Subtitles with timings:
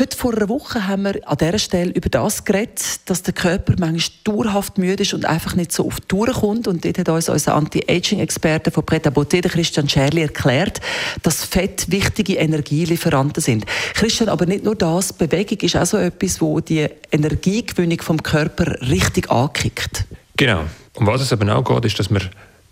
[0.00, 3.74] Heute vor einer Woche haben wir an dieser Stelle über das geredet, dass der Körper
[3.80, 6.68] manchmal dauerhaft müde ist und einfach nicht so auf die Tour kommt.
[6.68, 10.80] Und dort hat uns unser Anti-Aging-Experte von Preta Botte, Christian Scherli, erklärt,
[11.24, 13.66] dass Fett wichtige Energielieferanten sind.
[13.94, 18.80] Christian, aber nicht nur das, Bewegung ist auch so etwas, wo die Energiegewinnung vom Körper
[18.88, 20.04] richtig ankickt.
[20.36, 20.62] Genau.
[20.94, 22.20] Um was es aber auch geht, ist, dass wir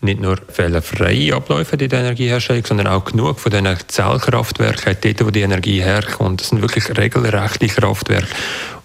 [0.00, 5.30] nicht nur fehlerfreie Abläufe in der Energieherstellung, sondern auch genug von diesen Zellkraftwerken, dort, wo
[5.30, 6.40] die Energie herkommt.
[6.40, 8.28] Das sind wirklich regelrechte Kraftwerke.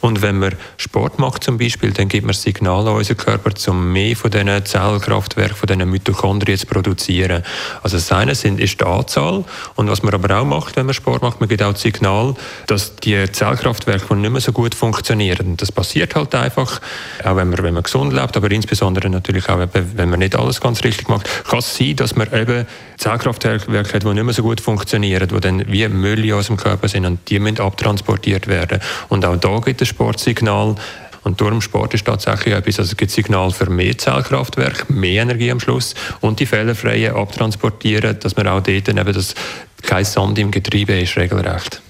[0.01, 3.93] Und wenn man Sport macht zum Beispiel, dann gibt man Signale an unseren Körper, um
[3.93, 7.43] mehr von diesen Zellkraftwerken, von diesen Mitochondrien zu produzieren.
[7.83, 9.43] Also das eine ist die Anzahl.
[9.75, 12.35] Und was man aber auch macht, wenn man Sport macht, man gibt auch das Signal,
[12.67, 15.55] dass die Zellkraftwerke nicht mehr so gut funktionieren.
[15.58, 16.81] Das passiert halt einfach,
[17.23, 20.59] auch wenn man, wenn man gesund lebt, aber insbesondere natürlich auch, wenn man nicht alles
[20.59, 22.65] ganz richtig macht, kann es sein, dass man eben
[22.97, 26.88] Zellkraftwerke hat, die nicht mehr so gut funktionieren, die dann wie Müll in unserem Körper
[26.88, 28.80] sind und die müssen abtransportiert werden.
[29.09, 30.75] Und auch da gibt es Sportsignal.
[31.23, 35.52] Und darum Sport ist tatsächlich etwas, also es gibt Signal für mehr Zellkraftwerke, mehr Energie
[35.52, 39.36] am Schluss und die fehlerfreie abtransportieren, dass man auch dort eben das
[39.83, 41.81] kein Sand im Getriebe ist, regelrecht.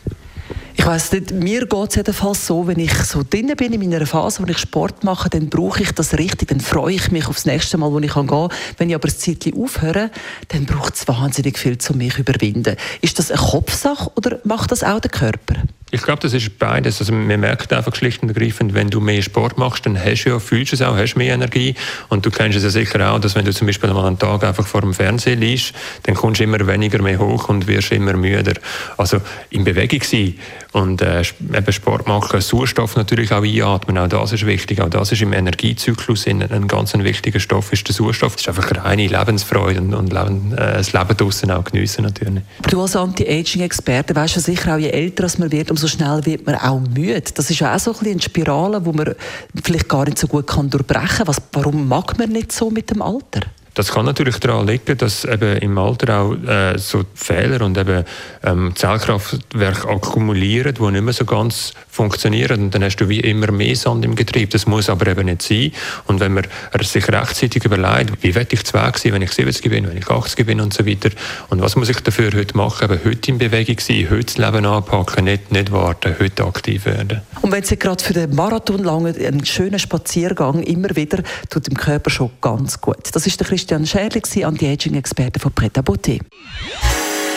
[0.75, 4.05] Ich weiss nicht, mir geht es jedenfalls so, wenn ich so drin bin in meiner
[4.05, 7.45] Phase, wo ich Sport mache, dann brauche ich das richtig, dann freue ich mich aufs
[7.45, 8.49] nächste Mal, wo ich gehen kann.
[8.77, 10.09] Wenn ich aber ein Zeitchen aufhöre,
[10.47, 12.77] dann braucht es wahnsinnig viel, um mich zu überwinden.
[13.01, 15.55] Ist das eine Kopfsache oder macht das auch der Körper?
[15.93, 16.99] Ich glaube, das ist beides.
[17.01, 20.29] Also man merkt einfach schlicht und ergreifend, wenn du mehr Sport machst, dann hast du
[20.29, 21.75] ja, fühlst du es auch, hast mehr Energie.
[22.07, 24.43] Und du kennst es ja sicher auch, dass wenn du zum Beispiel mal einen Tag
[24.45, 28.13] einfach vor dem Fernsehen liest, dann kommst du immer weniger mehr hoch und wirst immer
[28.13, 28.53] müder.
[28.97, 29.19] Also
[29.49, 30.35] in Bewegung sein
[30.71, 34.79] und äh, eben Sport machen, Sauerstoff natürlich auch einatmen, auch das ist wichtig.
[34.81, 38.33] Auch das ist im Energiezyklus ein, ein ganz wichtiger Stoff, ist der Sauerstoff.
[38.33, 42.43] Das ist einfach reine Lebensfreude und, und Leben, äh, das Leben draußen auch geniessen natürlich.
[42.69, 46.55] Du als Anti-Aging-Experte weißt ja sicher auch, je älter man wird, umso schnell wird man
[46.55, 47.21] auch müde.
[47.33, 49.15] Das ist ja auch so ein eine Spirale, wo man
[49.63, 51.35] vielleicht gar nicht so gut durchbrechen kann.
[51.53, 53.41] Warum mag man nicht so mit dem Alter?
[53.73, 58.03] Das kann natürlich daran liegen, dass eben im Alter auch äh, so Fehler und eben
[58.43, 62.63] ähm, Zellkraftwerke akkumulieren, die nicht mehr so ganz funktionieren.
[62.63, 64.51] Und dann hast du wie immer mehr Sand im Getriebe.
[64.51, 65.71] Das muss aber eben nicht sein.
[66.07, 66.45] Und wenn man
[66.81, 70.45] sich rechtzeitig überlegt, wie werde ich zwei sein, wenn ich 70 bin, wenn ich 80
[70.45, 71.09] bin und so weiter.
[71.49, 72.91] Und was muss ich dafür heute machen?
[72.91, 77.21] Eben heute in Bewegung sein, heute das Leben anpacken, nicht, nicht warten, heute aktiv werden.
[77.41, 81.77] Und wenn Sie gerade für den Marathon lange einen schönen Spaziergang immer wieder, tut dem
[81.77, 82.97] Körper schon ganz gut.
[83.13, 86.19] Das ist der Christian Scherli, Anti-Aging-Experte von Preta Beauté.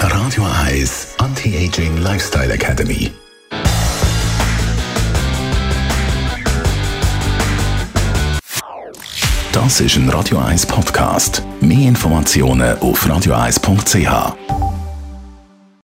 [0.01, 3.11] Radio 1 Anti-Aging Lifestyle Academy.
[9.53, 11.43] Das ist ein Radio 1 Podcast.
[11.61, 14.74] Mehr Informationen auf radio1.ch.